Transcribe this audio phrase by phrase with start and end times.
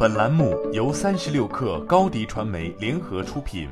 [0.00, 3.68] 本栏目由三十六氪高低传媒联合出品。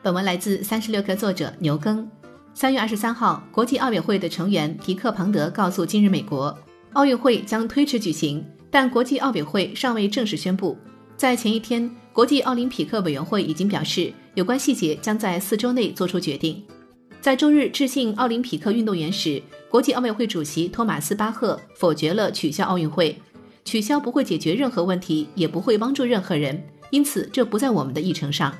[0.00, 2.08] 本文来自三十六氪作者牛耕。
[2.54, 6.52] 三月二十三号，国际奥委会的成员迪克庞德告诉《今日美国》，
[6.92, 10.78] 奥运会将推迟举行，但国际奥委会尚未正式宣布。
[11.16, 16.62] 在前一天，国际奥林匹克委员会已经表示，有关细节将在四周内做出决定。
[17.20, 23.16] 在周日致信奥林匹克运动员时，国际奥委会主席托马斯巴赫否决了取消奥运会。
[23.64, 28.54] 取消不会解决任何问题，也不会帮助任何人，因此这不在我们的议程上。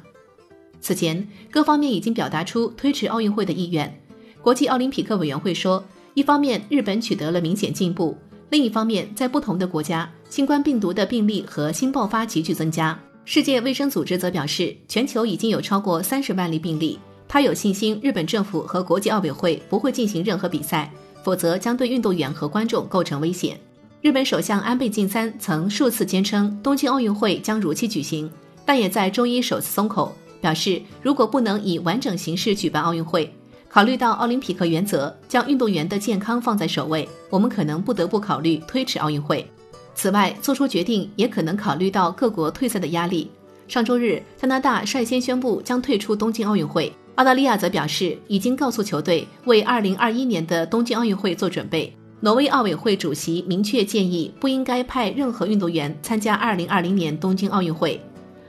[0.81, 4.01] 此前，各方面已经表达出推迟奥运会的意愿。
[4.43, 5.83] 国际奥林匹克委员会说，
[6.15, 8.15] 一方面日本取得了明显进步，
[8.51, 12.99] 另一方面在不同的国家，新冠病毒的病例和新爆发急剧增加。
[13.25, 16.99] 世界卫生组织则表示，全球已经有超过三十万例病例。
[17.29, 20.91] 他有信心，日本政府和国际奥委会不会进行任何比赛，
[21.23, 23.61] 否则将对运动员和观众构成危险。
[24.01, 28.31] 日本首相安倍晋三曾数次坚称东京奥运会将如期举行，
[28.65, 33.31] 但也在周一首次松口，表示如果不能以完整形式举办奥运会，
[33.69, 39.47] 考虑到奥林匹克原则，将运动员的健康放在首位，我们可能不得不考虑推迟奥运会。
[39.95, 43.31] 此外，做出决定也可能考虑到各国退赛的压力。
[43.67, 46.91] 上周日，加拿大率先宣布将退出东京奥运会。
[47.19, 51.93] 澳大利亚则表示，已经告诉球队为2021年的东京奥运会做准备。
[52.21, 58.01] 挪威奥委会主席明确建议，不应该派任何运动员参加2020年东京奥运会。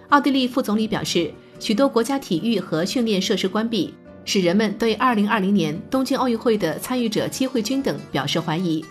[0.09, 3.92] 奥地利副总理表示，许多国家体育和训练设施关闭，
[4.23, 8.86] 使人们对2020年东京奥运会的参与者机会均等表示怀疑。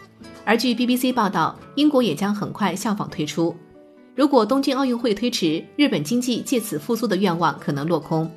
[0.45, 3.55] 而据 BBC 报道，英国也将很快效仿退出。
[4.17, 8.29] 如果东京奥运会推迟，日本经济借此复苏的愿望可能落空。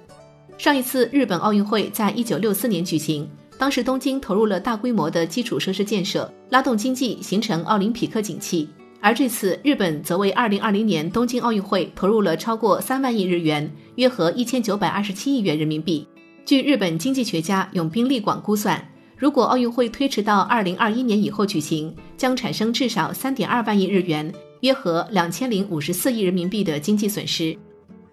[0.61, 8.69] 上一次日本奥运会在一九六四年举行，当时东京投入了大规模的基础设施建设，拉动经济，形成奥林匹克景气。
[8.99, 16.07] 而这次日本则为二零二零年东京奥运会投入了超过三万亿日元，约合一千九百二十七亿元人民币。
[16.45, 18.87] 据日本经济学家永滨利广估算，
[19.17, 27.57] 如果奥运会推迟到二零二一年以后举行，将产生至少三点二万亿日元，约合两千零五十四亿人民币的经济损失。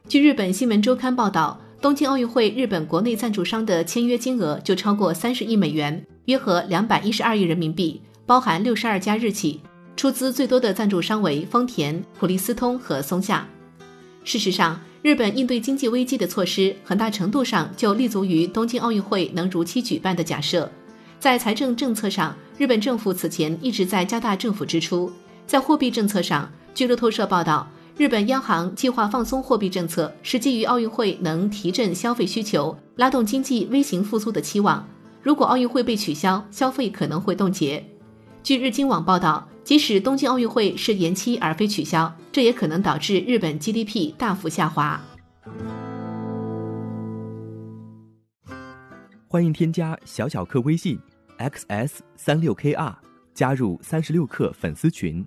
[0.08, 1.60] 据日本新闻周刊报道。
[1.80, 9.60] 东京奥运会日本国内赞助商的签约金额就超过三十亿美元，约合两百一十二亿人民币，包含六十二家日企。
[9.96, 13.46] 出资最多的赞助商为丰田、普利司通和松下。
[14.24, 20.68] 事实上，日本应对经济危机的措施很大程度上就立足于东京奥运会能如期举办的假设。
[21.20, 25.10] 在财政政策上，日本政府此前一直在加大政府支出；
[25.46, 27.68] 在货币政策上，据路透社报道。
[27.98, 34.88] 日本央行计划放松货币政策，是基于奥运会能提振消费需求、拉动经济微型复苏的期望。
[35.20, 37.84] 如果奥运会被取消，消费可能会冻结。
[38.40, 45.00] 据日经网报道，即使东京奥运会是延期而非取消，这也可能导致日本 GDP 大幅下滑。
[49.26, 50.96] 欢迎添加小小客微信
[51.38, 52.94] xs 三六 kr，
[53.34, 55.26] 加入三十六氪粉丝群。